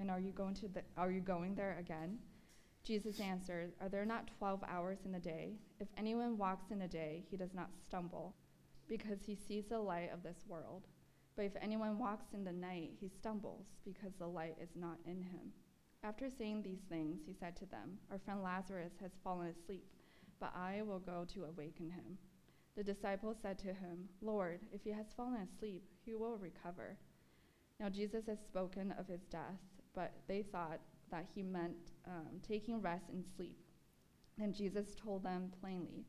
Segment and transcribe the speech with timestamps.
[0.00, 2.18] and are you going to the, are you going there again?
[2.82, 5.58] Jesus answered, Are there not 12 hours in the day?
[5.78, 8.34] If anyone walks in the day, he does not stumble,
[8.88, 10.86] because he sees the light of this world.
[11.36, 15.22] But if anyone walks in the night, he stumbles, because the light is not in
[15.22, 15.52] him.
[16.02, 19.86] After saying these things, he said to them, Our friend Lazarus has fallen asleep,
[20.40, 22.16] but I will go to awaken him.
[22.74, 26.96] The disciples said to him, Lord, if he has fallen asleep, he will recover.
[27.78, 29.60] Now Jesus has spoken of his death,
[29.94, 30.80] but they thought
[31.10, 33.58] that he meant um, taking rest and sleep.
[34.38, 36.06] Then Jesus told them plainly,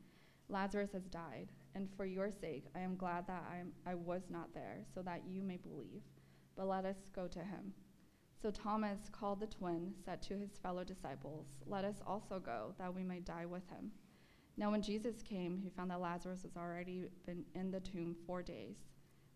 [0.48, 4.54] Lazarus has died, and for your sake I am glad that I, I was not
[4.54, 6.02] there, so that you may believe.
[6.56, 7.72] But let us go to him.
[8.40, 12.92] So Thomas, called the twin, said to his fellow disciples, Let us also go, that
[12.92, 13.92] we may die with him.
[14.56, 18.42] Now, when Jesus came, he found that Lazarus was already been in the tomb four
[18.42, 18.76] days.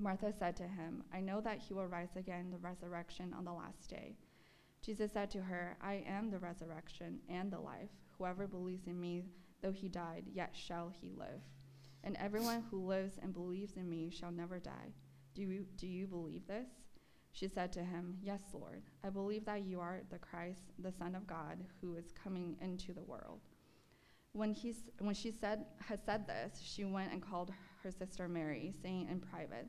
[0.00, 3.44] Martha said to him, I know that he will rise again in the resurrection on
[3.44, 4.16] the last day.
[4.82, 7.90] Jesus said to her, I am the resurrection and the life.
[8.16, 9.24] Whoever believes in me,
[9.60, 11.42] though he died, yet shall he live.
[12.04, 14.94] And everyone who lives and believes in me shall never die.
[15.34, 16.68] Do you, do you believe this?
[17.32, 18.82] She said to him, Yes, Lord.
[19.04, 22.92] I believe that you are the Christ, the Son of God, who is coming into
[22.92, 23.40] the world.
[24.32, 27.52] When, he, when she said, had said this, she went and called
[27.82, 29.68] her sister Mary, saying in private,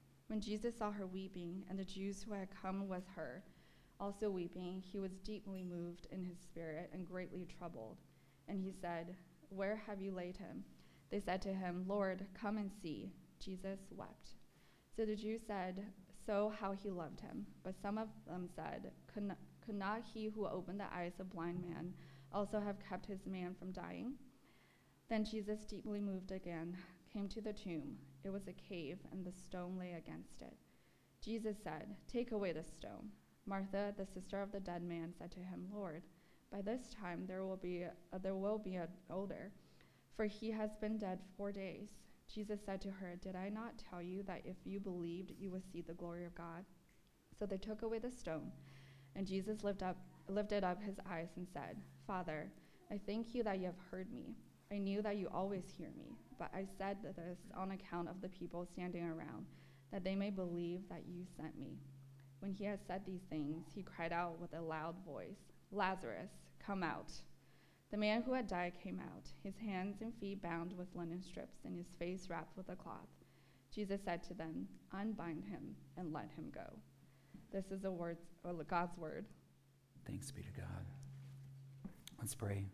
[0.31, 3.43] When Jesus saw her weeping, and the Jews who had come with her
[3.99, 7.97] also weeping, he was deeply moved in his spirit and greatly troubled.
[8.47, 9.17] And he said,
[9.49, 10.63] Where have you laid him?
[11.09, 13.11] They said to him, Lord, come and see.
[13.41, 14.29] Jesus wept.
[14.95, 15.83] So the Jews said,
[16.25, 17.45] so how he loved him.
[17.61, 21.29] But some of them said, could not, could not he who opened the eyes of
[21.29, 21.93] blind man
[22.31, 24.13] also have kept his man from dying?
[25.09, 26.77] Then Jesus, deeply moved again,
[27.11, 27.97] came to the tomb.
[28.23, 30.53] It was a cave, and the stone lay against it.
[31.23, 33.09] Jesus said, Take away the stone.
[33.45, 36.03] Martha, the sister of the dead man, said to him, Lord,
[36.51, 39.51] by this time there will be a, there will be an odor,
[40.15, 41.89] for he has been dead four days.
[42.33, 45.63] Jesus said to her, Did I not tell you that if you believed, you would
[45.71, 46.65] see the glory of God?
[47.37, 48.51] So they took away the stone,
[49.15, 52.51] and Jesus lifted up, lifted up his eyes and said, Father,
[52.91, 54.35] I thank you that you have heard me.
[54.71, 58.29] I knew that you always hear me, but I said this on account of the
[58.29, 59.45] people standing around,
[59.91, 61.77] that they may believe that you sent me.
[62.39, 66.31] When he had said these things, he cried out with a loud voice, Lazarus,
[66.65, 67.11] come out.
[67.91, 71.57] The man who had died came out, his hands and feet bound with linen strips,
[71.65, 73.09] and his face wrapped with a cloth.
[73.75, 76.79] Jesus said to them, Unbind him and let him go.
[77.51, 78.21] This is the words,
[78.69, 79.25] God's word.
[80.07, 80.85] Thanks be to God.
[82.17, 82.65] Let's pray.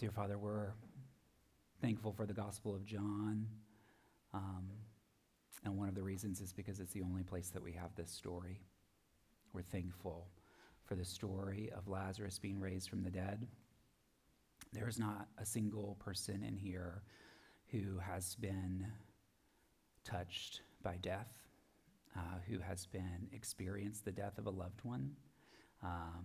[0.00, 0.72] Dear Father, we're
[1.82, 3.46] thankful for the Gospel of John.
[4.32, 4.64] Um,
[5.62, 8.10] and one of the reasons is because it's the only place that we have this
[8.10, 8.62] story.
[9.52, 10.28] We're thankful
[10.86, 13.46] for the story of Lazarus being raised from the dead.
[14.72, 17.02] There is not a single person in here
[17.70, 18.86] who has been
[20.02, 21.28] touched by death,
[22.16, 25.10] uh, who has been experienced the death of a loved one.
[25.82, 26.24] Um,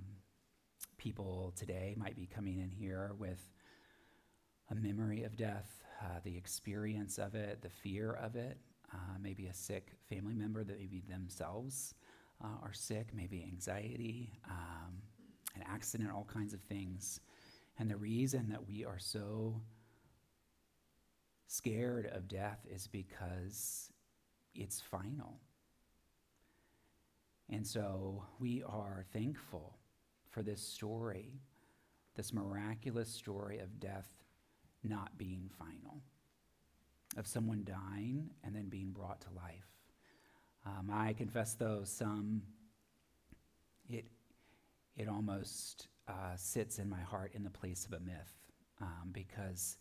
[0.96, 3.52] people today might be coming in here with
[4.72, 8.58] a memory of death, uh, the experience of it, the fear of it,
[8.94, 11.94] uh, maybe a sick family member that maybe themselves
[12.44, 14.94] uh, are sick, maybe anxiety, um,
[15.56, 17.20] an accident, all kinds of things.
[17.78, 19.62] And the reason that we are so
[21.48, 23.92] scared of death is because
[24.54, 25.40] it's final.
[27.50, 29.78] And so we are thankful
[30.30, 31.40] for this story,
[32.16, 34.25] this miraculous story of death
[34.86, 36.02] not being final,
[37.18, 39.68] of someone dying and then being brought to life.
[40.66, 42.42] Um, I confess, though, some,
[43.90, 44.06] it,
[44.98, 48.34] it almost uh, sits in my heart in the place of a myth
[48.82, 49.78] um, because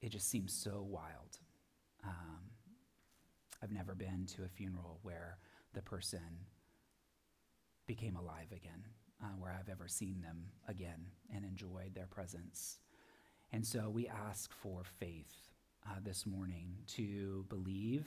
[0.00, 1.38] it just seems so wild.
[2.04, 2.50] Um,
[3.62, 5.38] I've never been to a funeral where
[5.72, 6.20] the person
[7.86, 8.84] became alive again,
[9.22, 12.78] uh, where I've ever seen them again and enjoyed their presence.
[13.52, 15.32] And so we ask for faith
[15.86, 18.04] uh, this morning to believe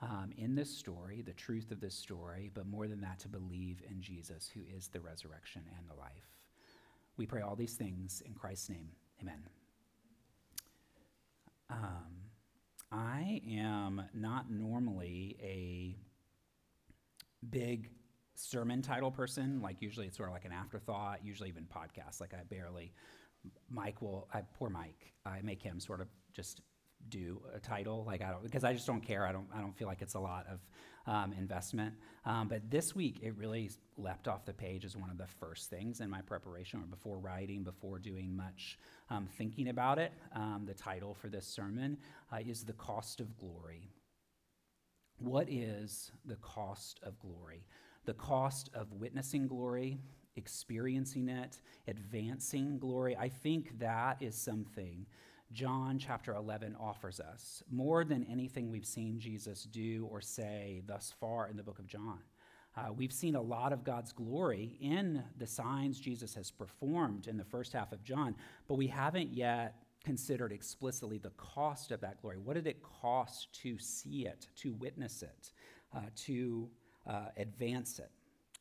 [0.00, 3.82] um, in this story, the truth of this story, but more than that, to believe
[3.90, 6.30] in Jesus, who is the resurrection and the life.
[7.16, 8.90] We pray all these things in Christ's name.
[9.20, 9.42] Amen.
[11.70, 12.28] Um,
[12.92, 15.96] I am not normally a
[17.50, 17.90] big
[18.34, 19.60] sermon title person.
[19.60, 22.20] Like usually it's sort of like an afterthought, usually even podcasts.
[22.20, 22.92] Like I barely,
[23.70, 26.60] Mike will, I, poor Mike, I make him sort of just
[27.08, 29.74] do a title like i don't because i just don't care i don't i don't
[29.74, 30.58] feel like it's a lot of
[31.08, 31.94] um, investment.
[32.24, 35.70] Um, but this week it really leapt off the page as one of the first
[35.70, 38.78] things in my preparation or before writing before doing much
[39.10, 40.12] um, thinking about it.
[40.34, 41.96] Um, the title for this sermon
[42.32, 43.88] uh, is the cost of glory.
[45.18, 47.64] What is the cost of glory?
[48.04, 49.98] The cost of witnessing glory
[50.38, 55.04] experiencing it advancing glory i think that is something
[55.50, 61.14] John chapter 11 offers us more than anything we've seen Jesus do or say thus
[61.18, 62.18] far in the book of John.
[62.76, 67.36] Uh, we've seen a lot of God's glory in the signs Jesus has performed in
[67.36, 68.36] the first half of John,
[68.68, 72.36] but we haven't yet considered explicitly the cost of that glory.
[72.36, 75.52] What did it cost to see it, to witness it,
[75.96, 76.68] uh, to
[77.06, 78.10] uh, advance it?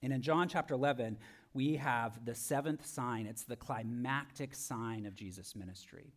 [0.02, 1.18] And in John chapter 11,
[1.58, 3.26] we have the seventh sign.
[3.26, 6.14] It's the climactic sign of Jesus' ministry.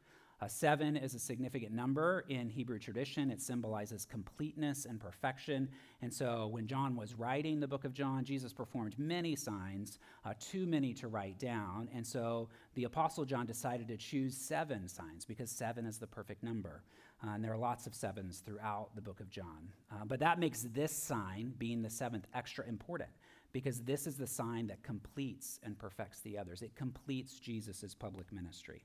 [0.48, 3.30] Seven is a significant number in Hebrew tradition.
[3.30, 5.68] It symbolizes completeness and perfection.
[6.02, 10.34] And so when John was writing the book of John, Jesus performed many signs, uh,
[10.38, 11.88] too many to write down.
[11.94, 16.42] And so the Apostle John decided to choose seven signs because seven is the perfect
[16.42, 16.84] number.
[17.22, 19.68] Uh, and there are lots of sevens throughout the book of John.
[19.92, 23.10] Uh, but that makes this sign, being the seventh, extra important
[23.52, 26.62] because this is the sign that completes and perfects the others.
[26.62, 28.84] It completes Jesus' public ministry.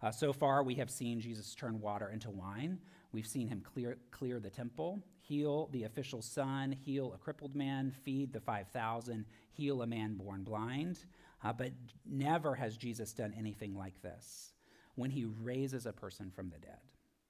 [0.00, 2.78] Uh, so far, we have seen Jesus turn water into wine.
[3.12, 7.92] We've seen him clear, clear the temple, heal the official's son, heal a crippled man,
[8.04, 11.00] feed the 5,000, heal a man born blind.
[11.42, 11.72] Uh, but
[12.04, 14.52] never has Jesus done anything like this
[14.94, 16.78] when he raises a person from the dead.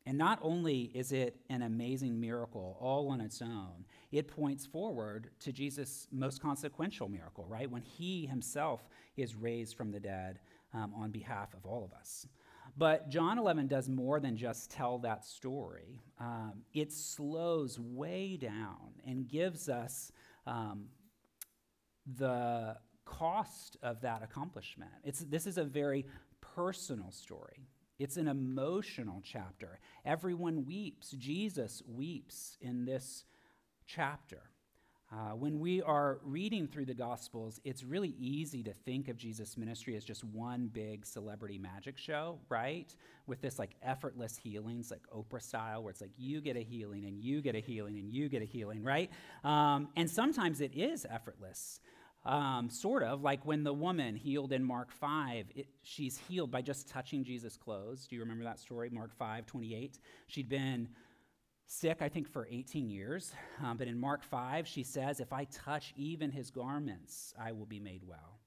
[0.08, 5.28] And not only is it an amazing miracle all on its own, it points forward
[5.40, 7.70] to Jesus' most consequential miracle, right?
[7.70, 8.88] When he himself
[9.18, 10.38] is raised from the dead
[10.72, 12.26] um, on behalf of all of us.
[12.74, 16.00] But John 11 does more than just tell that story.
[16.18, 20.10] Um, it slows way down and gives us
[20.46, 20.86] um,
[22.16, 24.90] the cost of that accomplishment.
[25.04, 26.06] It's, this is a very
[26.40, 27.68] personal story.
[27.98, 29.80] It's an emotional chapter.
[30.04, 31.10] Everyone weeps.
[31.10, 33.24] Jesus weeps in this
[33.86, 34.42] chapter.
[35.10, 39.56] Uh, when we are reading through the Gospels, it's really easy to think of Jesus'
[39.56, 42.94] ministry as just one big celebrity magic show, right?
[43.26, 47.06] With this like effortless healings, like Oprah style, where it's like you get a healing
[47.06, 49.10] and you get a healing and you get a healing, right?
[49.44, 51.80] Um, and sometimes it is effortless.
[52.24, 56.60] Um, sort of like when the woman healed in Mark 5, it, she's healed by
[56.60, 58.06] just touching Jesus' clothes.
[58.06, 59.98] Do you remember that story, Mark 5 28?
[60.26, 60.88] She'd been
[61.66, 63.32] sick, I think, for 18 years.
[63.62, 67.66] Um, but in Mark 5, she says, If I touch even his garments, I will
[67.66, 68.40] be made well.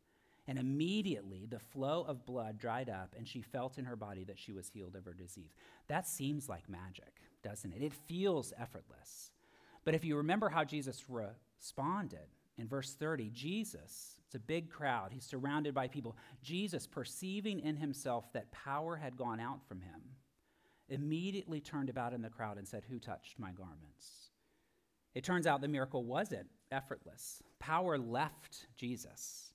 [0.48, 4.40] And immediately the flow of blood dried up, and she felt in her body that
[4.40, 5.54] she was healed of her disease.
[5.88, 7.82] That seems like magic, doesn't it?
[7.82, 9.32] It feels effortless.
[9.86, 12.28] But if you remember how Jesus responded
[12.58, 16.16] in verse 30, Jesus, it's a big crowd, he's surrounded by people.
[16.42, 20.02] Jesus, perceiving in himself that power had gone out from him,
[20.90, 24.30] immediately turned about in the crowd and said, Who touched my garments?
[25.16, 27.42] It turns out the miracle wasn't effortless.
[27.60, 29.54] Power left Jesus.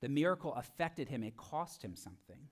[0.00, 2.48] The miracle affected him, it cost him something.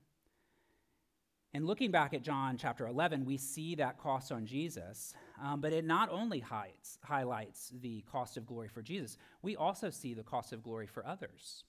[1.54, 5.72] And looking back at John chapter 11, we see that cost on Jesus, um, but
[5.72, 10.24] it not only hides, highlights the cost of glory for Jesus, we also see the
[10.24, 11.62] cost of glory for others.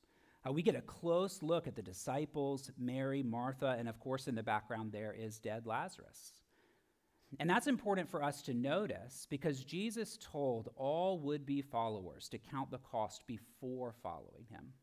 [0.47, 4.33] uh, we get a close look at the disciples, Mary, Martha, and of course, in
[4.33, 6.33] the background there is dead Lazarus.
[7.39, 12.39] And that's important for us to notice because Jesus told all would be followers to
[12.39, 14.73] count the cost before following him,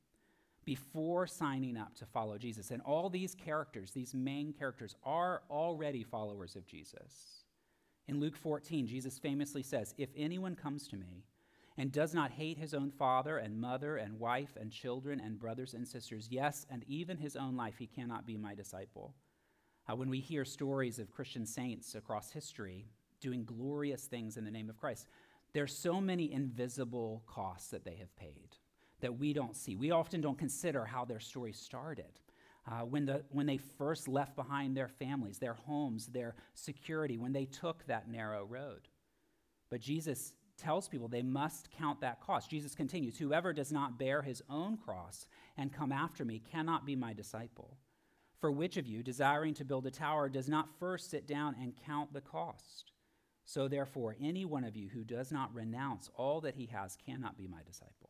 [0.64, 2.70] before signing up to follow Jesus.
[2.70, 7.44] And all these characters, these main characters, are already followers of Jesus.
[8.08, 11.24] In Luke 14, Jesus famously says, If anyone comes to me
[11.76, 15.74] and does not hate his own father and mother and wife and children and brothers
[15.74, 19.14] and sisters, yes, and even his own life, he cannot be my disciple.
[19.88, 22.86] Uh, when we hear stories of Christian saints across history
[23.20, 25.08] doing glorious things in the name of Christ,
[25.52, 28.56] there's so many invisible costs that they have paid
[29.02, 29.76] that we don't see.
[29.76, 32.18] We often don't consider how their story started.
[32.66, 37.32] Uh, when, the, when they first left behind their families, their homes, their security, when
[37.32, 38.88] they took that narrow road.
[39.68, 42.48] But Jesus tells people they must count that cost.
[42.48, 46.94] Jesus continues Whoever does not bear his own cross and come after me cannot be
[46.94, 47.76] my disciple.
[48.38, 51.74] For which of you, desiring to build a tower, does not first sit down and
[51.86, 52.92] count the cost?
[53.44, 57.36] So, therefore, any one of you who does not renounce all that he has cannot
[57.36, 58.01] be my disciple.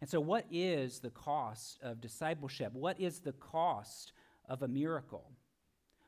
[0.00, 2.72] And so, what is the cost of discipleship?
[2.72, 4.12] What is the cost
[4.48, 5.30] of a miracle?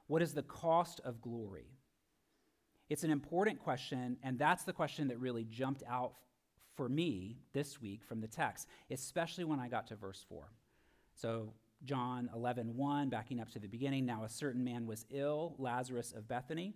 [0.06, 1.78] What is the cost of glory?
[2.88, 6.14] It's an important question, and that's the question that really jumped out
[6.74, 10.50] for me this week from the text, especially when I got to verse 4.
[11.14, 11.52] So,
[11.84, 14.06] John 11, 1, backing up to the beginning.
[14.06, 16.74] Now, a certain man was ill, Lazarus of Bethany.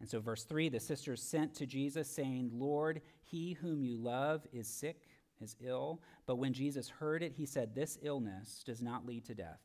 [0.00, 4.46] And so, verse 3 the sisters sent to Jesus, saying, Lord, he whom you love
[4.52, 5.08] is sick,
[5.42, 6.00] is ill.
[6.26, 9.60] But when Jesus heard it, he said, This illness does not lead to death.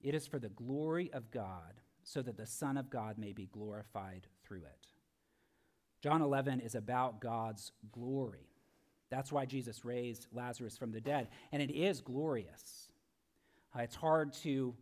[0.00, 3.46] It is for the glory of God, so that the Son of God may be
[3.46, 4.86] glorified through it.
[6.00, 8.48] John 11 is about God's glory.
[9.10, 11.28] That's why Jesus raised Lazarus from the dead.
[11.50, 12.88] And it is glorious.
[13.74, 14.74] Uh, it's hard to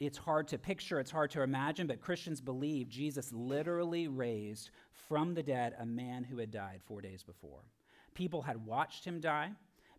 [0.00, 4.70] it's hard to picture, it's hard to imagine, but Christians believe Jesus literally raised
[5.08, 7.64] from the dead a man who had died 4 days before.
[8.14, 9.52] People had watched him die.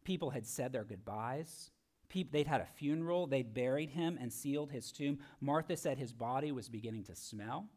[0.03, 1.71] People had said their goodbyes.
[2.09, 3.27] People, they'd had a funeral.
[3.27, 5.19] They'd buried him and sealed his tomb.
[5.39, 7.67] Martha said his body was beginning to smell.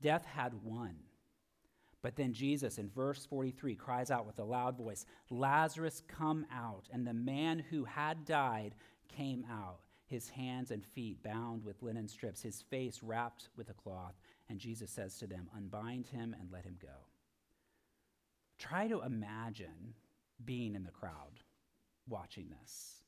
[0.00, 0.94] Death had won.
[2.00, 6.88] But then Jesus, in verse 43, cries out with a loud voice Lazarus, come out.
[6.92, 8.74] And the man who had died
[9.08, 13.74] came out, his hands and feet bound with linen strips, his face wrapped with a
[13.74, 14.14] cloth.
[14.48, 17.06] And Jesus says to them, Unbind him and let him go.
[18.58, 19.94] Try to imagine
[20.44, 21.42] being in the crowd
[22.08, 23.02] watching this.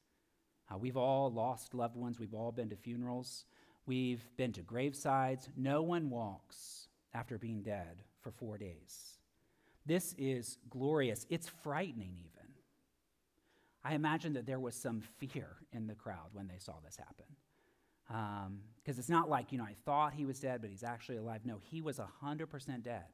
[0.71, 3.45] Uh, we've all lost loved ones, we've all been to funerals,
[3.87, 5.49] we've been to gravesides.
[5.57, 9.19] No one walks after being dead for four days.
[9.87, 11.26] This is glorious.
[11.30, 12.49] It's frightening, even.
[13.83, 17.25] I imagine that there was some fear in the crowd when they saw this happen.
[18.07, 21.16] Because um, it's not like, you know, I thought he was dead, but he's actually
[21.16, 21.40] alive.
[21.45, 23.07] No, he was 100% dead,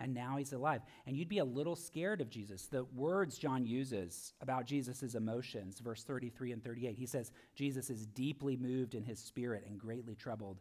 [0.00, 0.80] and now he's alive.
[1.06, 2.66] And you'd be a little scared of Jesus.
[2.66, 8.06] The words John uses about Jesus' emotions, verse 33 and 38, he says, Jesus is
[8.06, 10.58] deeply moved in his spirit and greatly troubled.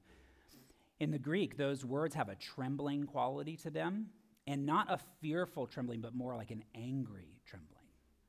[1.00, 4.08] In the Greek, those words have a trembling quality to them,
[4.46, 7.76] and not a fearful trembling, but more like an angry trembling.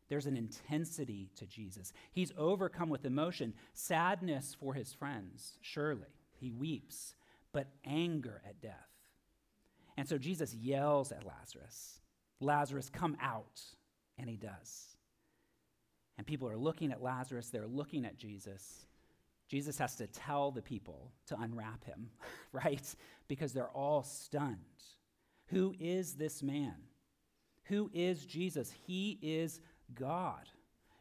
[0.09, 1.93] There's an intensity to Jesus.
[2.12, 6.09] He's overcome with emotion, sadness for his friends, surely.
[6.37, 7.14] He weeps,
[7.52, 8.89] but anger at death.
[10.00, 12.00] And so Jesus yells at Lazarus,
[12.40, 13.61] Lazarus, come out.
[14.16, 14.97] And he does.
[16.16, 18.87] And people are looking at Lazarus, they're looking at Jesus.
[19.47, 22.09] Jesus has to tell the people to unwrap him,
[22.52, 22.95] right?
[23.28, 24.57] Because they're all stunned.
[25.49, 26.76] Who is this man?
[27.64, 28.73] Who is Jesus?
[28.87, 29.61] He is
[29.95, 30.49] God.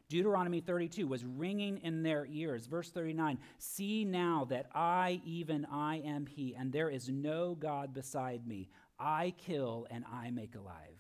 [0.10, 2.65] Deuteronomy 32 was ringing in their ears.
[2.65, 7.94] Verse 39 See now that I, even I, am He, and there is no God
[7.94, 8.68] beside me.
[9.00, 11.00] I kill and I make alive.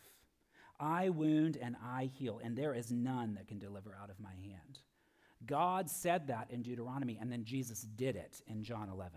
[0.79, 4.33] I wound and I heal, and there is none that can deliver out of my
[4.41, 4.79] hand.
[5.45, 9.11] God said that in Deuteronomy, and then Jesus did it in John 11.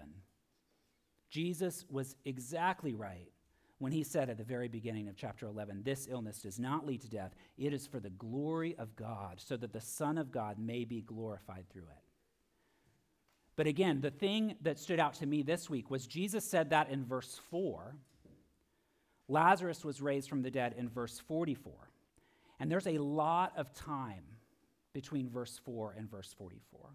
[1.31, 3.31] Jesus was exactly right
[3.79, 7.01] when he said at the very beginning of chapter 11, This illness does not lead
[7.01, 7.35] to death.
[7.59, 11.01] It is for the glory of God, so that the Son of God may be
[11.01, 12.05] glorified through it.
[13.57, 16.91] But again, the thing that stood out to me this week was Jesus said that
[16.91, 17.97] in verse 4.
[19.33, 21.73] Lazarus was raised from the dead in verse 44.
[22.61, 24.25] And there's a lot of time
[24.93, 26.91] between verse 4 and verse 44.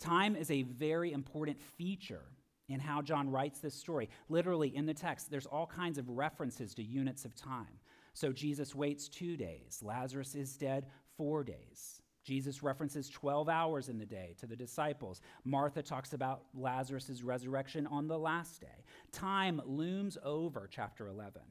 [0.00, 2.24] Time is a very important feature
[2.70, 4.08] in how John writes this story.
[4.30, 7.78] Literally, in the text, there's all kinds of references to units of time.
[8.14, 10.86] So Jesus waits two days, Lazarus is dead
[11.18, 12.00] four days.
[12.24, 15.20] Jesus references 12 hours in the day to the disciples.
[15.44, 18.84] Martha talks about Lazarus' resurrection on the last day.
[19.12, 21.42] Time looms over chapter 11.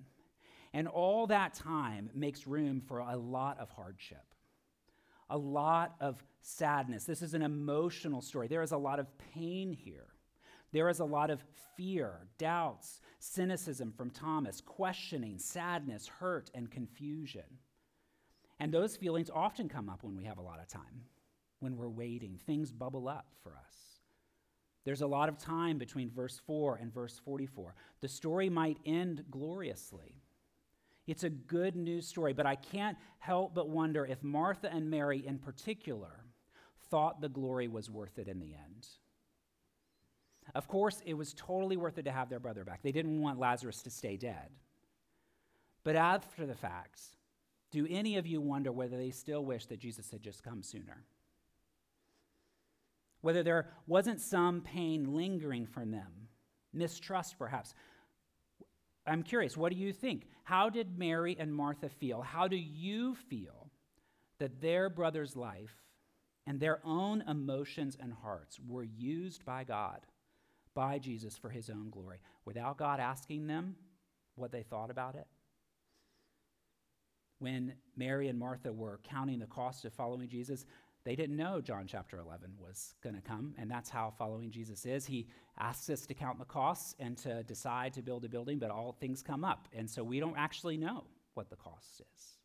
[0.73, 4.25] And all that time makes room for a lot of hardship,
[5.29, 7.03] a lot of sadness.
[7.03, 8.47] This is an emotional story.
[8.47, 10.07] There is a lot of pain here.
[10.71, 11.43] There is a lot of
[11.77, 17.43] fear, doubts, cynicism from Thomas, questioning, sadness, hurt, and confusion.
[18.63, 21.03] And those feelings often come up when we have a lot of time,
[21.59, 22.39] when we're waiting.
[22.45, 23.75] Things bubble up for us.
[24.85, 27.75] There's a lot of time between verse 4 and verse 44.
[27.99, 30.21] The story might end gloriously.
[31.07, 35.27] It's a good news story, but I can't help but wonder if Martha and Mary,
[35.27, 36.23] in particular,
[36.89, 38.87] thought the glory was worth it in the end.
[40.55, 42.81] Of course, it was totally worth it to have their brother back.
[42.81, 44.51] They didn't want Lazarus to stay dead.
[45.83, 47.01] But after the fact,
[47.73, 51.03] do any of you wonder whether they still wish that Jesus had just come sooner?
[53.21, 56.27] Whether there wasn't some pain lingering from them,
[56.71, 57.73] mistrust perhaps.
[59.07, 60.27] I'm curious, what do you think?
[60.43, 62.21] How did Mary and Martha feel?
[62.21, 63.71] How do you feel
[64.37, 65.75] that their brother's life
[66.45, 70.01] and their own emotions and hearts were used by God,
[70.75, 73.75] by Jesus for his own glory, without God asking them
[74.35, 75.25] what they thought about it?
[77.43, 80.65] When Mary and Martha were counting the cost of following Jesus,
[81.03, 84.85] they didn't know John chapter 11 was going to come, and that's how following Jesus
[84.85, 85.05] is.
[85.05, 85.27] He
[85.59, 88.93] asks us to count the costs and to decide to build a building, but all
[88.93, 92.37] things come up, and so we don't actually know what the cost is.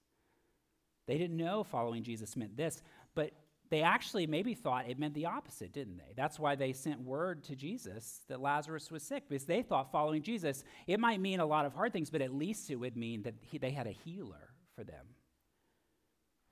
[1.07, 2.83] They didn't know following Jesus meant this,
[3.15, 3.31] but
[3.71, 6.13] they actually maybe thought it meant the opposite, didn't they?
[6.17, 10.23] That's why they sent word to Jesus that Lazarus was sick, because they thought following
[10.23, 13.23] Jesus, it might mean a lot of hard things, but at least it would mean
[13.23, 14.48] that he, they had a healer
[14.79, 15.07] for them.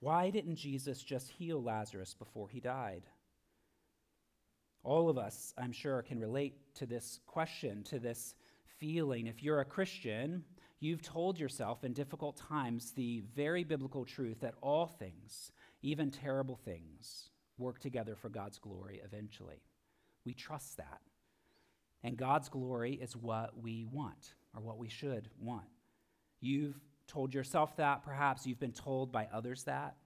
[0.01, 3.05] Why didn't Jesus just heal Lazarus before he died?
[4.83, 8.35] All of us, I'm sure, can relate to this question, to this
[8.79, 9.29] feeling.
[9.29, 10.43] If you're a Christian,
[10.81, 16.57] you've told yourself in difficult times the very biblical truth that all things, even terrible
[16.57, 19.63] things, work together for God's glory eventually.
[20.25, 21.01] We trust that.
[22.03, 25.67] And God's glory is what we want, or what we should want.
[26.41, 29.97] You've told yourself that, perhaps you've been told by others that.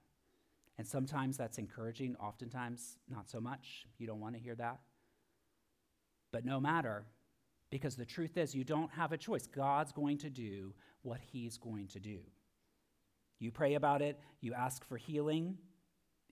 [0.77, 3.85] And sometimes that's encouraging, oftentimes not so much.
[3.97, 4.79] You don't want to hear that.
[6.31, 7.05] But no matter,
[7.69, 9.47] because the truth is, you don't have a choice.
[9.47, 12.19] God's going to do what He's going to do.
[13.39, 15.57] You pray about it, you ask for healing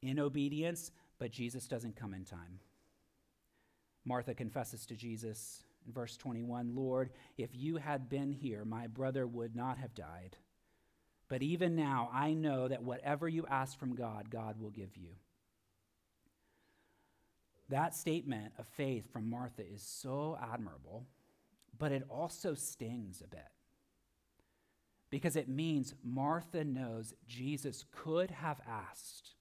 [0.02, 2.60] in obedience, but Jesus doesn't come in time.
[4.06, 9.28] Martha confesses to Jesus in verse 21 Lord, if you had been here, my brother
[9.28, 10.38] would not have died.
[11.30, 15.10] But even now, I know that whatever you ask from God, God will give you.
[17.70, 21.06] That statement of faith from Martha is so admirable,
[21.78, 23.46] but it also stings a bit.
[25.12, 29.36] Because it means Martha knows Jesus could have asked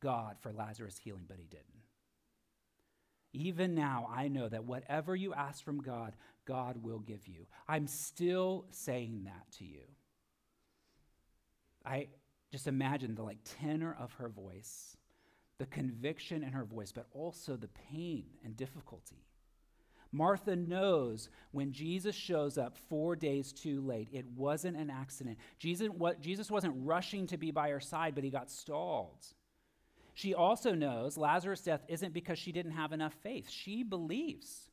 [0.00, 1.66] God for Lazarus' healing, but he didn't.
[3.32, 6.14] Even now, I know that whatever you ask from God,
[6.46, 7.46] God will give you.
[7.68, 9.82] I'm still saying that to you.
[11.84, 12.08] I
[12.50, 14.96] just imagine the like tenor of her voice,
[15.58, 19.24] the conviction in her voice, but also the pain and difficulty.
[20.12, 25.38] Martha knows when Jesus shows up four days too late, it wasn't an accident.
[25.58, 29.24] Jesus, what, Jesus wasn't rushing to be by her side, but he got stalled.
[30.14, 33.48] She also knows Lazarus' death isn't because she didn't have enough faith.
[33.48, 34.69] She believes.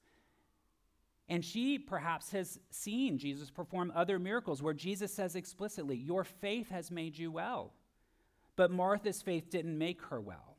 [1.30, 6.70] And she perhaps has seen Jesus perform other miracles where Jesus says explicitly, Your faith
[6.70, 7.74] has made you well.
[8.56, 10.58] But Martha's faith didn't make her well.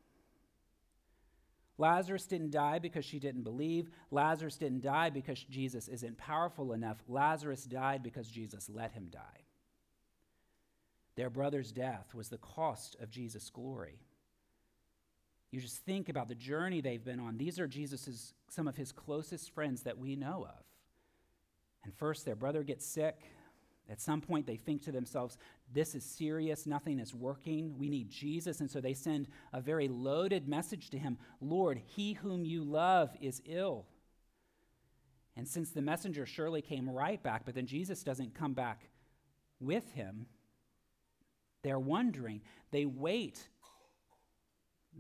[1.78, 3.88] Lazarus didn't die because she didn't believe.
[4.10, 6.98] Lazarus didn't die because Jesus isn't powerful enough.
[7.08, 9.44] Lazarus died because Jesus let him die.
[11.14, 14.00] Their brother's death was the cost of Jesus' glory.
[15.50, 17.38] You just think about the journey they've been on.
[17.38, 20.64] These are Jesus's some of his closest friends that we know of.
[21.84, 23.16] And first their brother gets sick.
[23.90, 25.38] At some point they think to themselves,
[25.72, 27.78] this is serious, nothing is working.
[27.78, 28.60] We need Jesus.
[28.60, 33.10] And so they send a very loaded message to him, Lord, he whom you love
[33.20, 33.86] is ill.
[35.36, 38.90] And since the messenger surely came right back, but then Jesus doesn't come back
[39.60, 40.26] with him,
[41.62, 42.42] they're wondering.
[42.70, 43.48] They wait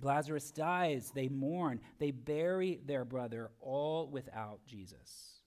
[0.00, 5.40] Lazarus dies, they mourn, they bury their brother, all without Jesus.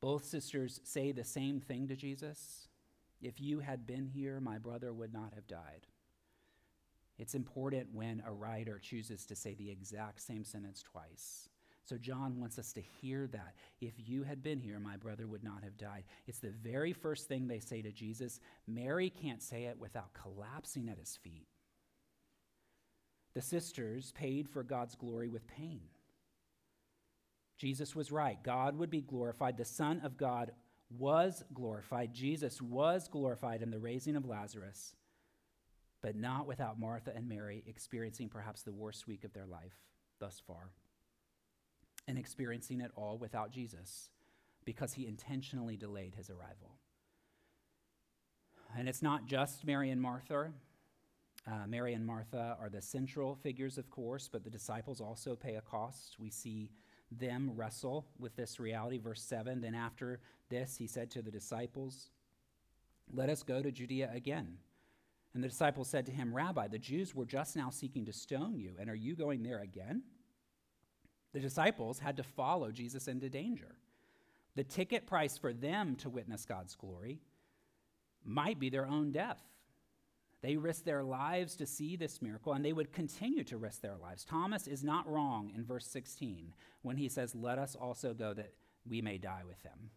[0.00, 2.68] Both sisters say the same thing to Jesus
[3.22, 5.86] If you had been here, my brother would not have died.
[7.18, 11.48] It's important when a writer chooses to say the exact same sentence twice.
[11.84, 13.54] So John wants us to hear that.
[13.80, 16.04] If you had been here, my brother would not have died.
[16.26, 18.40] It's the very first thing they say to Jesus.
[18.66, 21.46] Mary can't say it without collapsing at his feet.
[23.34, 25.80] The sisters paid for God's glory with pain.
[27.56, 28.42] Jesus was right.
[28.42, 29.56] God would be glorified.
[29.56, 30.52] The Son of God
[30.98, 32.12] was glorified.
[32.12, 34.94] Jesus was glorified in the raising of Lazarus,
[36.02, 39.78] but not without Martha and Mary experiencing perhaps the worst week of their life
[40.20, 40.70] thus far,
[42.06, 44.10] and experiencing it all without Jesus
[44.64, 46.76] because he intentionally delayed his arrival.
[48.76, 50.52] And it's not just Mary and Martha.
[51.46, 55.56] Uh, Mary and Martha are the central figures, of course, but the disciples also pay
[55.56, 56.16] a cost.
[56.18, 56.70] We see
[57.10, 58.98] them wrestle with this reality.
[58.98, 62.10] Verse 7 Then after this, he said to the disciples,
[63.12, 64.56] Let us go to Judea again.
[65.34, 68.56] And the disciples said to him, Rabbi, the Jews were just now seeking to stone
[68.56, 70.02] you, and are you going there again?
[71.32, 73.74] The disciples had to follow Jesus into danger.
[74.54, 77.20] The ticket price for them to witness God's glory
[78.24, 79.42] might be their own death.
[80.44, 83.96] They risked their lives to see this miracle, and they would continue to risk their
[83.96, 84.26] lives.
[84.26, 86.52] Thomas is not wrong in verse 16
[86.82, 88.52] when he says, Let us also go that
[88.86, 89.88] we may die with them.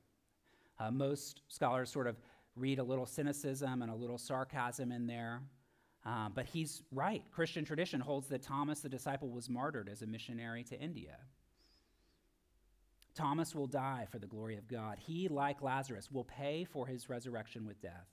[0.79, 2.15] Uh, most scholars sort of
[2.55, 5.41] read a little cynicism and a little sarcasm in there.
[6.05, 7.23] Uh, but he's right.
[7.33, 11.17] Christian tradition holds that Thomas the disciple was martyred as a missionary to India.
[13.15, 14.97] Thomas will die for the glory of God.
[14.97, 18.07] He, like Lazarus, will pay for his resurrection with death.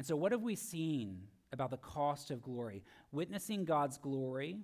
[0.00, 2.82] And so, what have we seen about the cost of glory?
[3.12, 4.56] Witnessing God's glory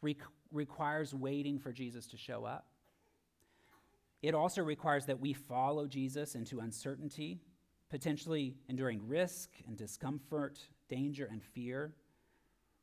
[0.00, 0.16] re-
[0.50, 2.64] requires waiting for Jesus to show up.
[4.22, 7.42] It also requires that we follow Jesus into uncertainty,
[7.90, 11.92] potentially enduring risk and discomfort, danger and fear.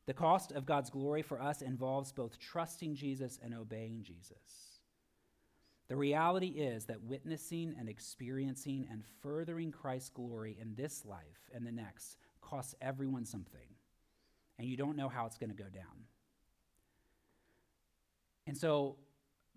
[0.06, 4.71] The cost of God's glory for us involves both trusting Jesus and obeying Jesus.
[5.92, 11.68] The reality is that witnessing and experiencing and furthering Christ's glory in this life and
[11.68, 13.68] the next costs everyone something,
[14.58, 16.06] and you don't know how it's going to go down.
[18.48, 18.96] And so,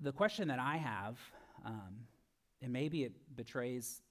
[0.01, 1.21] the question that I have,
[1.65, 2.01] um,
[2.61, 4.03] and maybe it betrays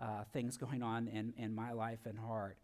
[0.00, 2.56] uh, things going on in, in my life and heart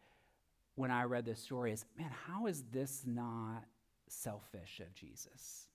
[0.77, 3.65] when I read this story, is man, how is this not
[4.09, 5.67] selfish of Jesus?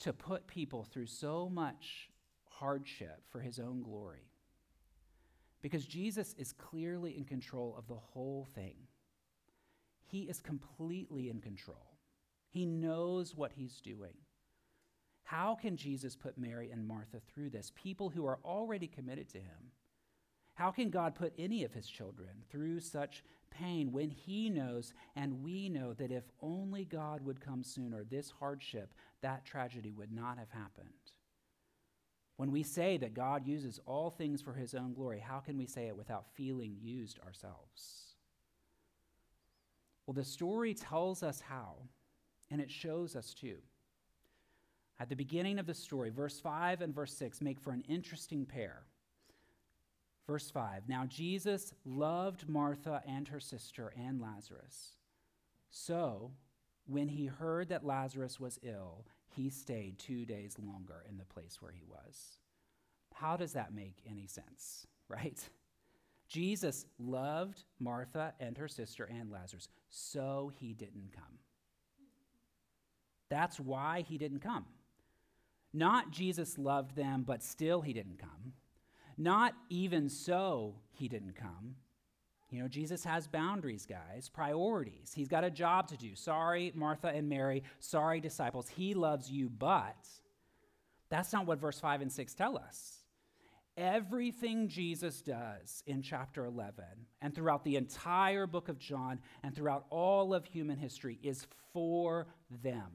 [0.00, 2.10] To put people through so much
[2.48, 4.30] hardship for his own glory.
[5.62, 8.76] Because Jesus is clearly in control of the whole thing.
[10.04, 11.96] He is completely in control.
[12.50, 14.14] He knows what he's doing.
[15.24, 17.72] How can Jesus put Mary and Martha through this?
[17.74, 19.72] People who are already committed to him.
[20.54, 25.42] How can God put any of his children through such pain when he knows and
[25.42, 28.94] we know that if only God would come sooner, this hardship,
[29.26, 30.88] that tragedy would not have happened?
[32.36, 35.66] When we say that God uses all things for his own glory, how can we
[35.66, 38.14] say it without feeling used ourselves?
[40.06, 41.74] Well, the story tells us how,
[42.52, 43.56] and it shows us too.
[45.00, 48.46] At the beginning of the story, verse 5 and verse 6 make for an interesting
[48.46, 48.84] pair.
[50.28, 54.92] Verse 5 Now Jesus loved Martha and her sister and Lazarus.
[55.70, 56.30] So,
[56.86, 59.04] when he heard that Lazarus was ill,
[59.36, 62.38] he stayed two days longer in the place where he was.
[63.14, 65.38] How does that make any sense, right?
[66.28, 71.38] Jesus loved Martha and her sister and Lazarus, so he didn't come.
[73.28, 74.64] That's why he didn't come.
[75.72, 78.54] Not Jesus loved them, but still he didn't come.
[79.18, 81.76] Not even so, he didn't come.
[82.50, 85.12] You know, Jesus has boundaries, guys, priorities.
[85.14, 86.14] He's got a job to do.
[86.14, 87.64] Sorry, Martha and Mary.
[87.80, 88.68] Sorry, disciples.
[88.68, 89.96] He loves you, but
[91.08, 92.92] that's not what verse 5 and 6 tell us.
[93.76, 96.84] Everything Jesus does in chapter 11
[97.20, 102.26] and throughout the entire book of John and throughout all of human history is for
[102.62, 102.90] them.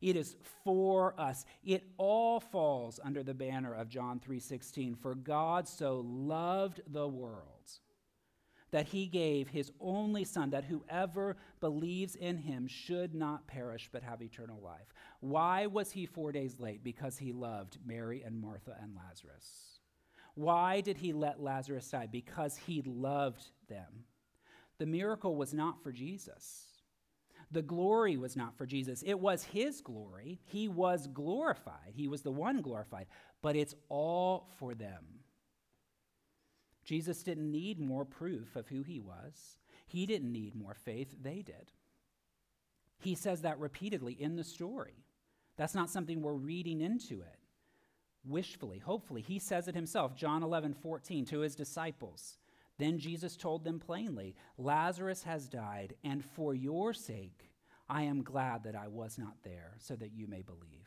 [0.00, 1.44] It is for us.
[1.64, 4.96] It all falls under the banner of John 3:16.
[4.96, 7.80] For God so loved the world
[8.72, 14.02] that he gave his only son that whoever believes in him should not perish but
[14.02, 14.92] have eternal life.
[15.20, 16.82] Why was he 4 days late?
[16.82, 19.78] Because he loved Mary and Martha and Lazarus.
[20.34, 22.08] Why did he let Lazarus die?
[22.10, 24.06] Because he loved them.
[24.78, 26.64] The miracle was not for Jesus.
[27.50, 29.02] The glory was not for Jesus.
[29.06, 30.40] It was his glory.
[30.44, 31.92] He was glorified.
[31.94, 33.06] He was the one glorified,
[33.42, 35.04] but it's all for them.
[36.84, 39.58] Jesus didn't need more proof of who he was.
[39.86, 41.72] He didn't need more faith, they did.
[42.98, 45.04] He says that repeatedly in the story.
[45.56, 47.38] That's not something we're reading into it
[48.24, 49.20] wishfully, hopefully.
[49.20, 52.38] He says it himself, John 11, 14, to his disciples.
[52.78, 57.50] Then Jesus told them plainly, Lazarus has died, and for your sake,
[57.88, 60.81] I am glad that I was not there, so that you may believe.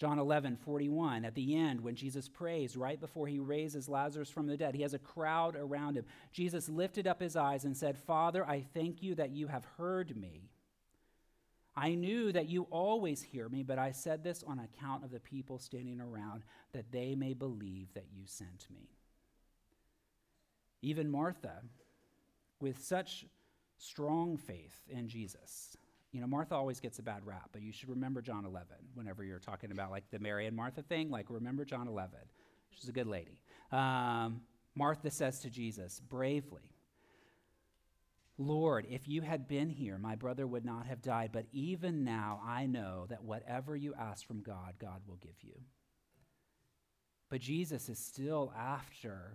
[0.00, 4.46] John 11, 41, at the end, when Jesus prays right before he raises Lazarus from
[4.46, 6.04] the dead, he has a crowd around him.
[6.32, 10.16] Jesus lifted up his eyes and said, Father, I thank you that you have heard
[10.16, 10.50] me.
[11.76, 15.20] I knew that you always hear me, but I said this on account of the
[15.20, 18.88] people standing around, that they may believe that you sent me.
[20.82, 21.62] Even Martha,
[22.60, 23.26] with such
[23.78, 25.76] strong faith in Jesus,
[26.14, 29.24] you know, Martha always gets a bad rap, but you should remember John 11 whenever
[29.24, 31.10] you're talking about like the Mary and Martha thing.
[31.10, 32.12] Like, remember John 11.
[32.70, 33.40] She's a good lady.
[33.72, 34.42] Um,
[34.76, 36.70] Martha says to Jesus, bravely,
[38.38, 41.30] Lord, if you had been here, my brother would not have died.
[41.32, 45.54] But even now, I know that whatever you ask from God, God will give you.
[47.28, 49.34] But Jesus is still after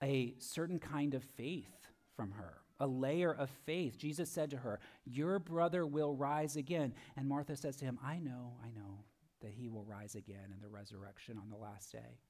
[0.00, 3.98] a certain kind of faith from her, a layer of faith.
[3.98, 6.94] Jesus said to her, Your brother will rise again.
[7.16, 9.04] And Martha says to him, I know, I know
[9.40, 12.20] that he will rise again in the resurrection on the last day.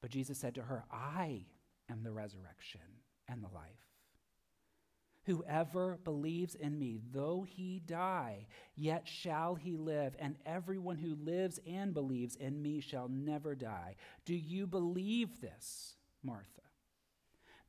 [0.00, 1.44] But Jesus said to her, I
[1.90, 2.80] am the resurrection
[3.28, 3.88] and the life.
[5.24, 11.60] Whoever believes in me, though he die, yet shall he live, and everyone who lives
[11.66, 13.96] and believes in me shall never die.
[14.24, 16.67] Do you believe this, Martha?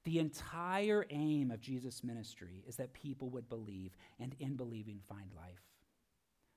[0.06, 5.32] The entire aim of Jesus' ministry is that people would believe, and in believing, find
[5.36, 5.62] life.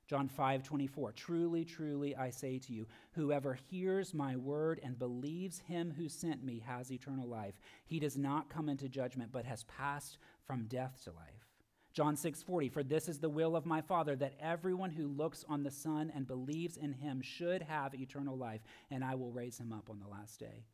[0.06, 5.60] John 5 24, truly, truly, I say to you, whoever hears my word and believes
[5.60, 7.54] him who sent me has eternal life.
[7.86, 11.48] He does not come into judgment, but has passed from death to life.
[11.92, 15.44] John 6 40, for this is the will of my Father, that everyone who looks
[15.48, 19.58] on the Son and believes in him should have eternal life, and I will raise
[19.58, 20.64] him up on the last day.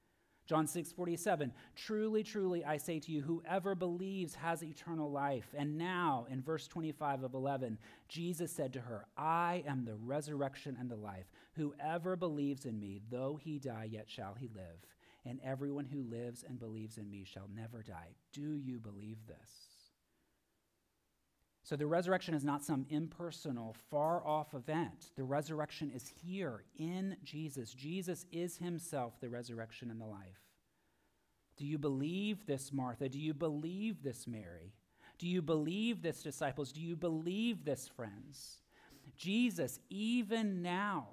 [0.48, 5.54] John 6 47, truly, truly, I say to you, whoever believes has eternal life.
[5.54, 7.76] And now, in verse 25 of 11,
[8.08, 11.26] Jesus said to her, I am the resurrection and the life.
[11.52, 14.86] Whoever believes in me, though he die, yet shall he live.
[15.26, 18.14] And everyone who lives and believes in me shall never die.
[18.32, 19.67] Do you believe this?
[21.68, 25.10] So the resurrection is not some impersonal, far off event.
[25.16, 27.74] The resurrection is here in Jesus.
[27.74, 30.40] Jesus is himself the resurrection and the life.
[31.58, 33.10] Do you believe this, Martha?
[33.10, 34.72] Do you believe this, Mary?
[35.18, 36.72] Do you believe this, disciples?
[36.72, 38.62] Do you believe this, friends?
[39.18, 41.08] Jesus, even now,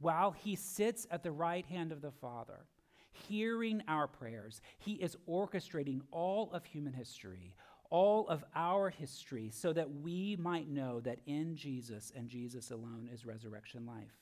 [0.00, 2.66] while he sits at the right hand of the Father,
[3.12, 7.54] hearing our prayers, he is orchestrating all of human history,
[7.90, 13.08] all of our history so that we might know that in Jesus and Jesus alone
[13.12, 14.16] is resurrection life.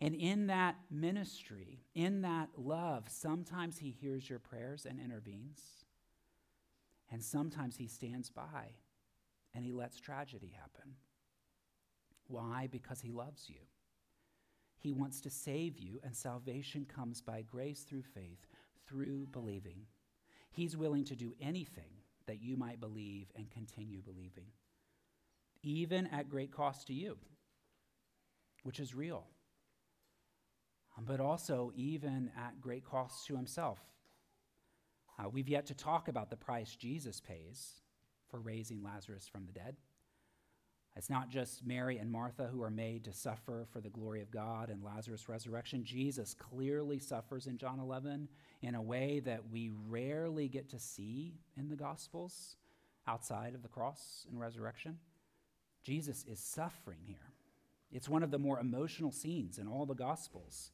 [0.00, 5.60] And in that ministry, in that love, sometimes he hears your prayers and intervenes.
[7.10, 8.74] And sometimes he stands by
[9.54, 10.94] and he lets tragedy happen.
[12.28, 12.68] Why?
[12.70, 13.60] Because he loves you.
[14.78, 18.46] He wants to save you, and salvation comes by grace through faith,
[18.86, 19.86] through believing.
[20.50, 21.90] He's willing to do anything
[22.26, 24.46] that you might believe and continue believing,
[25.62, 27.16] even at great cost to you,
[28.64, 29.26] which is real,
[30.96, 33.78] um, but also even at great cost to himself.
[35.18, 37.80] Uh, we've yet to talk about the price Jesus pays
[38.28, 39.76] for raising Lazarus from the dead.
[40.96, 44.32] It's not just Mary and Martha who are made to suffer for the glory of
[44.32, 45.84] God and Lazarus' resurrection.
[45.84, 48.28] Jesus clearly suffers in John 11
[48.62, 52.56] in a way that we rarely get to see in the Gospels
[53.06, 54.98] outside of the cross and resurrection.
[55.84, 57.32] Jesus is suffering here.
[57.92, 60.72] It's one of the more emotional scenes in all the Gospels.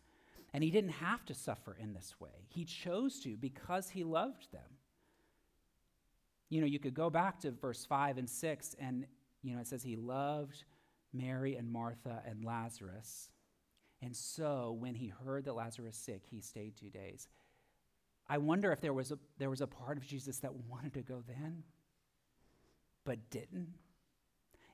[0.53, 4.51] And he didn't have to suffer in this way, he chose to because he loved
[4.53, 4.79] them.
[6.49, 9.07] You know, you could go back to verse 5 and 6 and
[9.45, 10.65] you know, it says he loved
[11.13, 13.31] Mary and Martha and Lazarus.
[14.03, 17.29] And so when he heard that Lazarus sick, he stayed two days.
[18.29, 21.03] I wonder if there was a, there was a part of Jesus that wanted to
[21.03, 21.63] go then,
[23.05, 23.75] but didn't.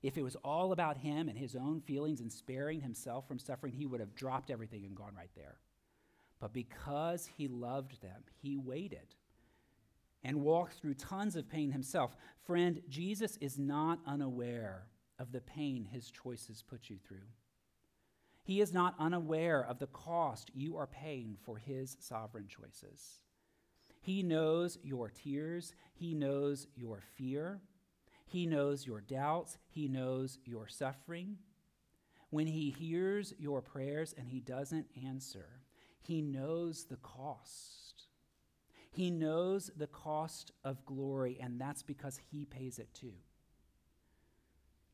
[0.03, 3.73] If it was all about him and his own feelings and sparing himself from suffering,
[3.73, 5.59] he would have dropped everything and gone right there.
[6.39, 9.15] But because he loved them, he waited
[10.23, 12.17] and walked through tons of pain himself.
[12.45, 14.87] Friend, Jesus is not unaware
[15.19, 17.29] of the pain his choices put you through.
[18.43, 23.21] He is not unaware of the cost you are paying for his sovereign choices.
[24.01, 25.75] He knows your tears.
[25.93, 27.61] He knows your fear.
[28.27, 29.59] He knows your doubts.
[29.69, 31.37] He knows your suffering.
[32.31, 35.61] When He hears your prayers and He doesn't answer,
[36.01, 37.90] He knows the cost.
[38.91, 43.15] He knows the cost of glory, and that's because He pays it too.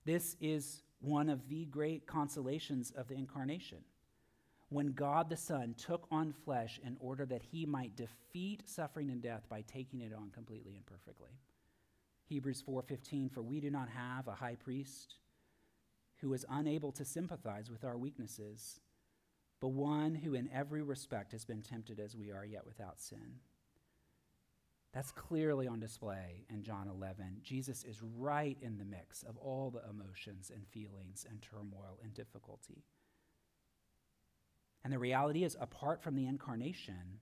[0.05, 3.79] This is one of the great consolations of the incarnation
[4.69, 9.23] when God the Son took on flesh in order that he might defeat suffering and
[9.23, 11.31] death by taking it on completely and perfectly.
[12.25, 15.17] Hebrews 4:15 for we do not have a high priest
[16.17, 18.81] who is unable to sympathize with our weaknesses,
[19.61, 23.41] but one who in every respect has been tempted as we are yet without sin.
[24.97, 27.41] That's clearly on display in John 11.
[27.43, 32.15] Jesus is right in the mix of all the emotions and feelings and turmoil and
[32.15, 32.83] difficulty.
[34.83, 37.21] And the reality is, apart from the incarnation,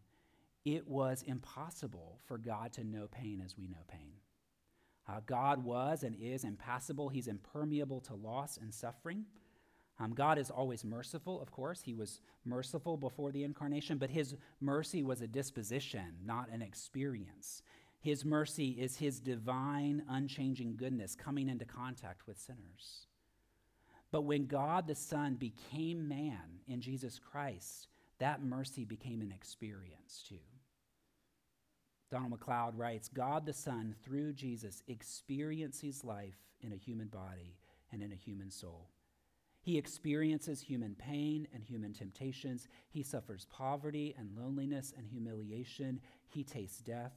[0.64, 4.12] it was impossible for God to know pain as we know pain.
[5.08, 9.24] Uh, God was and is impassible, He's impermeable to loss and suffering.
[10.00, 11.82] Um, God is always merciful, of course.
[11.82, 17.62] He was merciful before the incarnation, but His mercy was a disposition, not an experience.
[18.00, 23.06] His mercy is His divine, unchanging goodness coming into contact with sinners.
[24.10, 30.24] But when God the Son became man in Jesus Christ, that mercy became an experience
[30.28, 30.36] too.
[32.10, 37.56] Donald Macleod writes God the Son, through Jesus, experiences life in a human body
[37.90, 38.88] and in a human soul.
[39.64, 42.68] He experiences human pain and human temptations.
[42.88, 46.00] He suffers poverty and loneliness and humiliation.
[46.28, 47.12] He tastes death.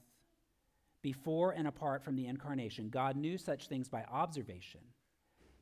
[1.02, 4.80] Before and apart from the incarnation, God knew such things by observation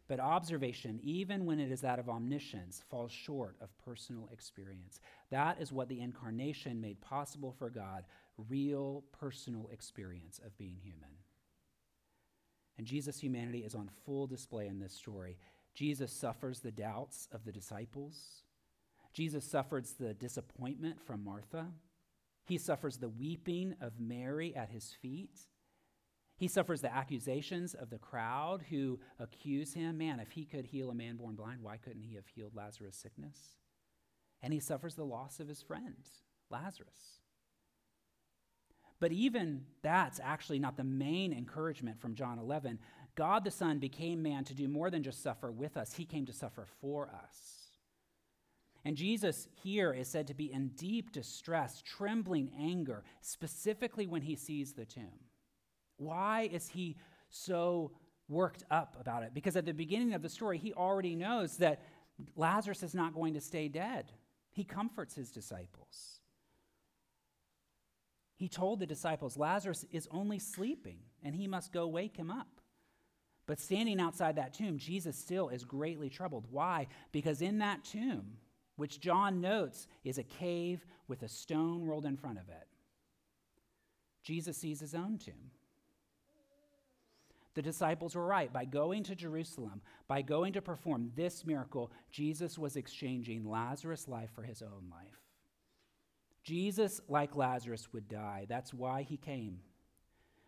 [0.08, 5.00] but observation, even when it is that of omniscience, falls short of personal experience.
[5.30, 8.04] That is what the incarnation made possible for God
[8.48, 11.08] real personal experience of being human.
[12.78, 15.38] And Jesus' humanity is on full display in this story.
[15.76, 18.42] Jesus suffers the doubts of the disciples.
[19.12, 21.66] Jesus suffers the disappointment from Martha.
[22.46, 25.38] He suffers the weeping of Mary at his feet.
[26.38, 29.98] He suffers the accusations of the crowd who accuse him.
[29.98, 32.96] Man, if he could heal a man born blind, why couldn't he have healed Lazarus'
[32.96, 33.38] sickness?
[34.42, 36.08] And he suffers the loss of his friend,
[36.50, 37.20] Lazarus.
[38.98, 42.78] But even that's actually not the main encouragement from John 11.
[43.16, 46.26] God the Son became man to do more than just suffer with us, he came
[46.26, 47.56] to suffer for us.
[48.84, 54.36] And Jesus here is said to be in deep distress, trembling anger, specifically when he
[54.36, 55.24] sees the tomb.
[55.96, 56.96] Why is he
[57.28, 57.90] so
[58.28, 59.34] worked up about it?
[59.34, 61.82] Because at the beginning of the story, he already knows that
[62.36, 64.12] Lazarus is not going to stay dead.
[64.52, 66.20] He comforts his disciples.
[68.36, 72.55] He told the disciples, Lazarus is only sleeping, and he must go wake him up.
[73.46, 76.46] But standing outside that tomb, Jesus still is greatly troubled.
[76.50, 76.88] Why?
[77.12, 78.38] Because in that tomb,
[78.76, 82.66] which John notes is a cave with a stone rolled in front of it,
[84.22, 85.52] Jesus sees his own tomb.
[87.54, 88.52] The disciples were right.
[88.52, 94.30] By going to Jerusalem, by going to perform this miracle, Jesus was exchanging Lazarus' life
[94.34, 95.22] for his own life.
[96.44, 98.44] Jesus, like Lazarus, would die.
[98.46, 99.60] That's why he came.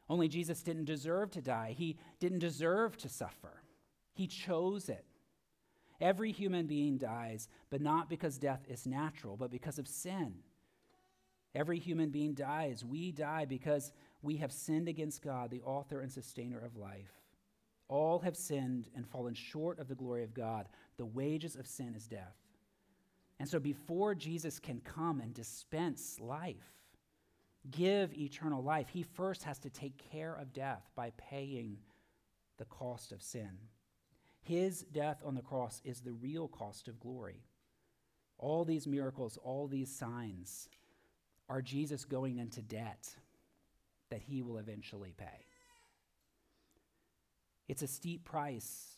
[0.08, 3.62] Only Jesus didn't deserve to die, he didn't deserve to suffer.
[4.14, 5.04] He chose it.
[6.00, 10.34] Every human being dies, but not because death is natural, but because of sin.
[11.54, 12.84] Every human being dies.
[12.84, 13.92] We die because
[14.22, 17.12] we have sinned against God, the author and sustainer of life.
[17.88, 20.68] All have sinned and fallen short of the glory of God.
[20.98, 22.36] The wages of sin is death.
[23.40, 26.77] And so, before Jesus can come and dispense life,
[27.70, 31.78] give eternal life, he first has to take care of death by paying
[32.59, 33.50] the cost of sin.
[34.40, 37.42] His death on the cross is the real cost of glory.
[38.38, 40.68] All these miracles, all these signs
[41.48, 43.14] are Jesus going into debt
[44.11, 45.45] that he will eventually pay.
[47.68, 48.97] It's a steep price,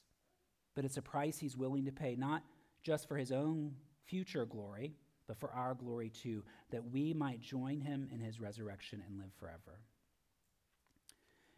[0.75, 2.43] but it's a price he's willing to pay, not
[2.83, 3.75] just for his own
[4.05, 4.95] future glory,
[5.31, 9.33] but for our glory too, that we might join him in his resurrection and live
[9.39, 9.79] forever.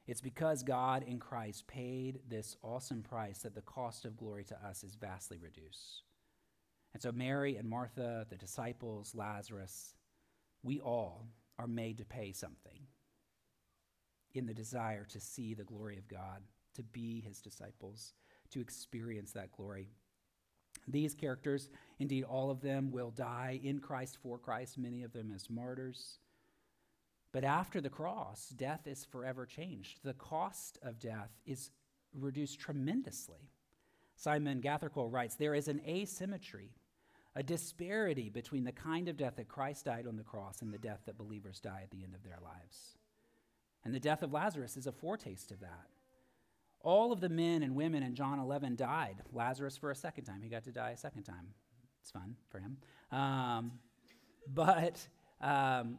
[0.07, 4.57] It's because God in Christ paid this awesome price that the cost of glory to
[4.63, 6.03] us is vastly reduced.
[6.93, 9.95] And so, Mary and Martha, the disciples, Lazarus,
[10.63, 12.81] we all are made to pay something
[14.35, 16.43] in the desire to see the glory of God,
[16.75, 18.13] to be his disciples,
[18.51, 19.89] to experience that glory.
[20.89, 21.69] These characters,
[21.99, 26.19] indeed all of them, will die in Christ for Christ, many of them as martyrs.
[27.33, 30.01] But after the cross, death is forever changed.
[30.03, 31.71] The cost of death is
[32.15, 33.51] reduced tremendously.
[34.17, 36.71] Simon Gathercole writes There is an asymmetry,
[37.35, 40.79] a disparity between the kind of death that Christ died on the cross and the
[40.79, 42.99] death that believers die at the end of their lives.
[43.85, 45.87] And the death of Lazarus is a foretaste of that.
[46.83, 49.17] All of the men and women in John 11 died.
[49.33, 50.43] Lazarus for a second time.
[50.43, 51.55] He got to die a second time.
[52.01, 52.77] It's fun for him.
[53.11, 53.73] Um,
[54.53, 55.07] but
[55.41, 55.99] um,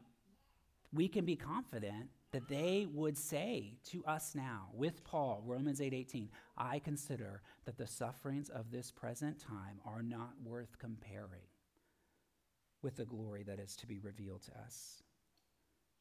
[0.92, 6.30] we can be confident that they would say to us now with Paul, Romans 8:18,
[6.58, 11.48] I consider that the sufferings of this present time are not worth comparing
[12.82, 15.03] with the glory that is to be revealed to us.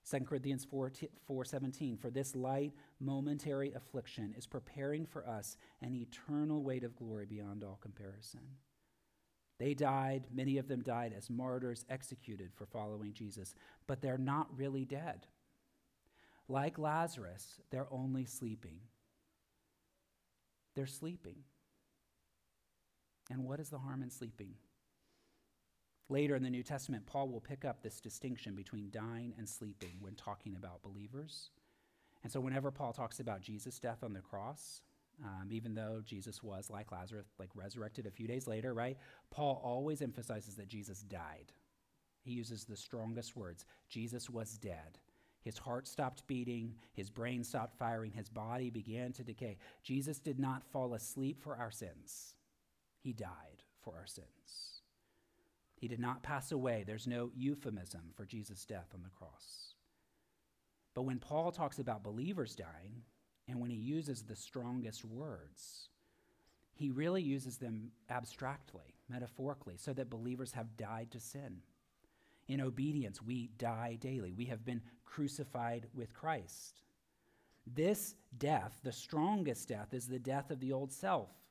[0.09, 0.93] 2 Corinthians 4,
[1.27, 6.97] 4 17, for this light momentary affliction is preparing for us an eternal weight of
[6.97, 8.41] glory beyond all comparison.
[9.59, 13.55] They died, many of them died as martyrs executed for following Jesus,
[13.87, 15.27] but they're not really dead.
[16.49, 18.81] Like Lazarus, they're only sleeping.
[20.75, 21.37] They're sleeping.
[23.31, 24.55] And what is the harm in sleeping?
[26.09, 29.97] Later in the New Testament, Paul will pick up this distinction between dying and sleeping
[30.01, 31.51] when talking about believers.
[32.23, 34.83] And so, whenever Paul talks about Jesus' death on the cross,
[35.25, 38.97] um, even though Jesus was, like Lazarus, like resurrected a few days later, right?
[39.31, 41.53] Paul always emphasizes that Jesus died.
[42.23, 44.99] He uses the strongest words Jesus was dead.
[45.43, 49.59] His heart stopped beating, his brain stopped firing, his body began to decay.
[49.83, 52.35] Jesus did not fall asleep for our sins,
[53.01, 54.82] he died for our sins.
[55.83, 56.85] He did not pass away.
[56.87, 59.75] There's no euphemism for Jesus' death on the cross.
[60.95, 63.03] But when Paul talks about believers dying,
[63.49, 65.89] and when he uses the strongest words,
[66.77, 71.63] he really uses them abstractly, metaphorically, so that believers have died to sin.
[72.47, 74.33] In obedience, we die daily.
[74.33, 76.83] We have been crucified with Christ.
[77.67, 81.42] This death, the strongest death, is the death of the old self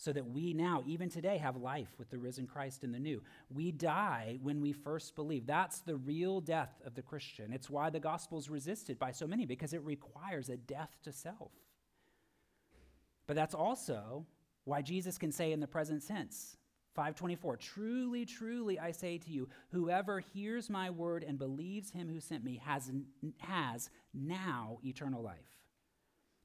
[0.00, 3.20] so that we now, even today, have life with the risen Christ in the new.
[3.54, 5.46] We die when we first believe.
[5.46, 7.52] That's the real death of the Christian.
[7.52, 11.12] It's why the gospel is resisted by so many, because it requires a death to
[11.12, 11.52] self.
[13.26, 14.24] But that's also
[14.64, 16.56] why Jesus can say in the present tense,
[16.94, 22.20] 524 Truly, truly, I say to you, whoever hears my word and believes him who
[22.20, 22.90] sent me has,
[23.40, 25.58] has now eternal life.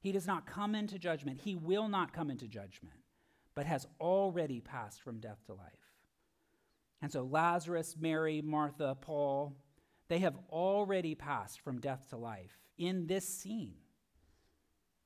[0.02, 3.05] He does not come into judgment, he will not come into judgment
[3.56, 5.72] but has already passed from death to life.
[7.02, 9.56] And so Lazarus, Mary, Martha, Paul,
[10.08, 13.76] they have already passed from death to life in this scene.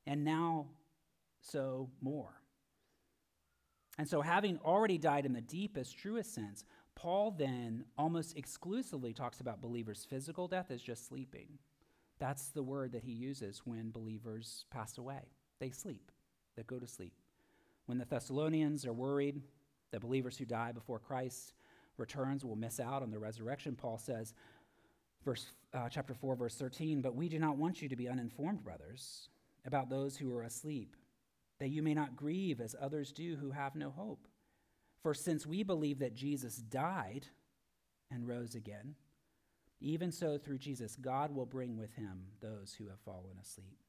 [0.05, 0.67] And now,
[1.41, 2.41] so more.
[3.97, 6.63] And so, having already died in the deepest, truest sense,
[6.95, 11.59] Paul then almost exclusively talks about believers' physical death as just sleeping.
[12.17, 15.33] That's the word that he uses when believers pass away.
[15.59, 16.11] They sleep,
[16.55, 17.13] they go to sleep.
[17.89, 19.41] When the Thessalonians are worried
[19.91, 21.53] that believers who die before Christ
[21.97, 24.35] returns will miss out on the resurrection, Paul says,
[25.25, 28.63] verse, uh, chapter 4, verse 13, But we do not want you to be uninformed,
[28.63, 29.29] brothers,
[29.65, 30.95] about those who are asleep,
[31.57, 34.27] that you may not grieve as others do who have no hope.
[35.01, 37.25] For since we believe that Jesus died
[38.11, 38.93] and rose again,
[39.81, 43.79] even so through Jesus, God will bring with him those who have fallen asleep.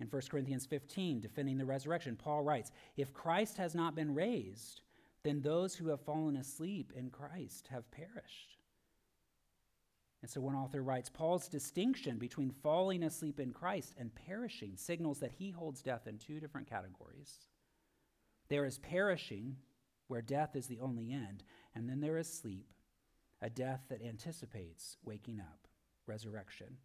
[0.00, 4.82] In 1 Corinthians 15, defending the resurrection, Paul writes If Christ has not been raised,
[5.24, 8.56] then those who have fallen asleep in Christ have perished.
[10.22, 15.20] And so one author writes Paul's distinction between falling asleep in Christ and perishing signals
[15.20, 17.46] that he holds death in two different categories.
[18.48, 19.56] There is perishing,
[20.08, 21.44] where death is the only end,
[21.74, 22.66] and then there is sleep,
[23.40, 25.68] a death that anticipates waking up,
[26.06, 26.78] resurrection.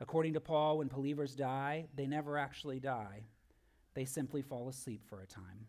[0.00, 3.24] According to Paul, when believers die, they never actually die.
[3.94, 5.66] They simply fall asleep for a time.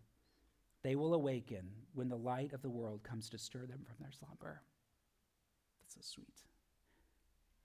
[0.83, 4.11] They will awaken when the light of the world comes to stir them from their
[4.11, 4.61] slumber.
[5.81, 6.41] That's a sweet,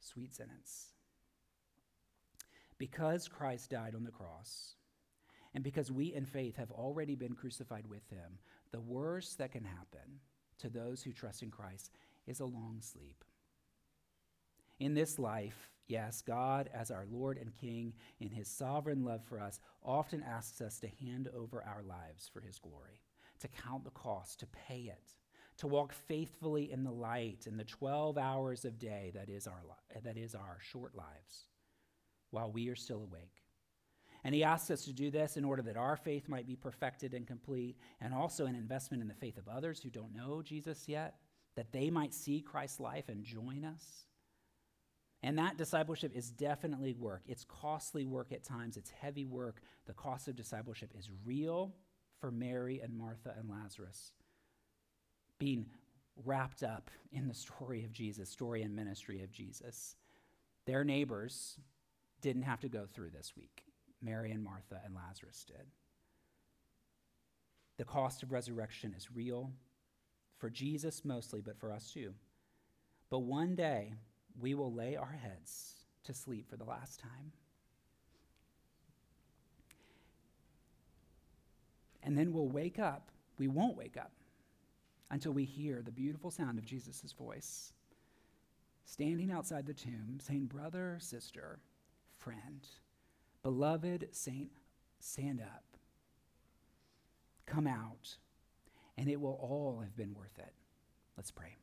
[0.01, 0.87] sweet sentence.
[2.79, 4.75] Because Christ died on the cross,
[5.55, 8.39] and because we in faith have already been crucified with him,
[8.71, 10.21] the worst that can happen
[10.59, 11.91] to those who trust in Christ
[12.27, 13.25] is a long sleep.
[14.79, 19.39] In this life, Yes, God, as our Lord and King, in his sovereign love for
[19.39, 23.03] us, often asks us to hand over our lives for his glory,
[23.41, 25.13] to count the cost, to pay it,
[25.59, 29.61] to walk faithfully in the light in the 12 hours of day that is our,
[29.69, 31.45] li- that is our short lives
[32.31, 33.43] while we are still awake.
[34.25, 37.13] And he asks us to do this in order that our faith might be perfected
[37.13, 40.89] and complete, and also an investment in the faith of others who don't know Jesus
[40.89, 41.17] yet,
[41.55, 44.07] that they might see Christ's life and join us
[45.23, 47.23] And that discipleship is definitely work.
[47.29, 49.63] It's costly work at times, it's heavy work.
[49.87, 51.75] The cost of discipleship is real
[52.21, 54.13] for Mary and Martha and Lazarus.
[55.39, 55.67] Being
[56.25, 59.97] wrapped up in the story of Jesus, story and ministry of Jesus.
[60.67, 61.59] Their neighbors
[62.21, 63.65] didn't have to go through this week.
[64.01, 65.67] Mary and Martha and Lazarus did.
[67.79, 69.53] The cost of resurrection is real
[70.39, 72.13] for Jesus mostly, but for us too.
[73.11, 73.95] But one day,
[74.41, 75.75] we will lay our heads
[76.05, 77.33] to sleep for the last time.
[82.03, 83.11] And then we'll wake up.
[83.39, 84.13] We won't wake up
[85.11, 87.73] until we hear the beautiful sound of Jesus' voice
[88.85, 91.61] standing outside the tomb saying, Brother, sister,
[92.19, 92.67] friend,
[93.43, 94.51] beloved saint,
[95.01, 95.65] stand up.
[97.47, 98.17] Come out,
[98.97, 100.53] and it will all have been worth it.
[101.17, 101.57] Let's pray.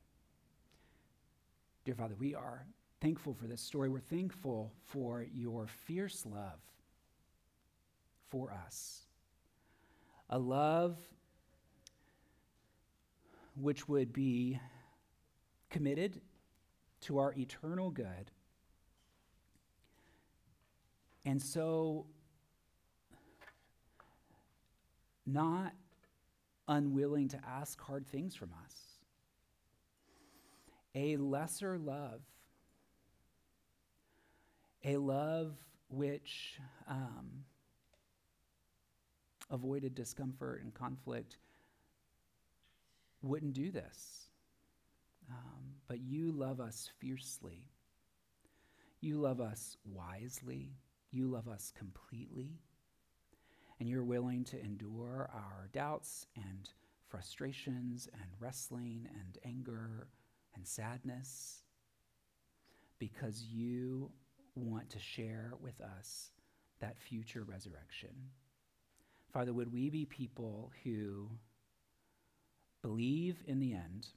[1.90, 2.68] Dear Father, we are
[3.02, 3.90] thankful for this story.
[3.90, 6.60] We're thankful for your fierce love
[8.30, 9.08] for us.
[10.30, 11.00] A love
[13.60, 14.60] which would be
[15.72, 16.22] committed
[17.02, 18.30] to our eternal good.
[21.26, 22.06] And so,
[25.26, 25.74] not
[26.68, 28.89] unwilling to ask hard things from us.
[31.00, 32.20] A lesser love.
[34.84, 35.56] A love
[35.88, 37.46] which um,
[39.50, 41.38] avoided discomfort and conflict
[43.22, 44.28] wouldn't do this.
[45.30, 47.70] Um, but you love us fiercely.
[49.00, 50.74] You love us wisely.
[51.12, 52.60] You love us completely.
[53.80, 56.70] And you're willing to endure our doubts and
[57.08, 60.10] frustrations and wrestling and anger
[60.60, 61.62] and sadness
[63.00, 64.12] because you
[64.56, 66.32] want to share with us
[66.82, 68.10] that future resurrection.
[69.32, 71.30] Father, would we be people who
[72.82, 74.08] believe in the end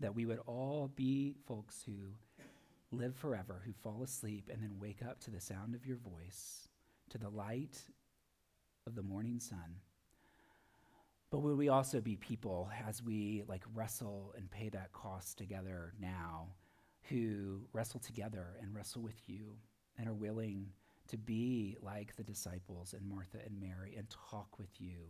[0.00, 1.94] that we would all be folks who
[2.90, 6.68] live forever, who fall asleep and then wake up to the sound of your voice,
[7.08, 7.80] to the light
[8.86, 9.76] of the morning sun.
[11.32, 15.94] But will we also be people as we like wrestle and pay that cost together
[15.98, 16.48] now,
[17.04, 19.56] who wrestle together and wrestle with you
[19.96, 20.66] and are willing
[21.08, 25.08] to be like the disciples and Martha and Mary and talk with you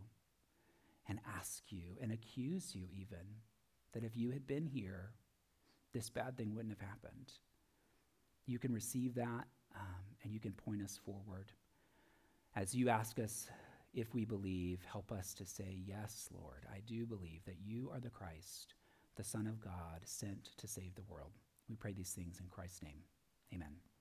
[1.09, 3.41] and ask you and accuse you, even
[3.91, 5.11] that if you had been here,
[5.91, 7.33] this bad thing wouldn't have happened.
[8.45, 9.45] You can receive that
[9.75, 11.51] um, and you can point us forward.
[12.55, 13.49] As you ask us
[13.93, 17.99] if we believe, help us to say, Yes, Lord, I do believe that you are
[17.99, 18.73] the Christ,
[19.15, 21.31] the Son of God, sent to save the world.
[21.69, 23.03] We pray these things in Christ's name.
[23.53, 23.92] Amen.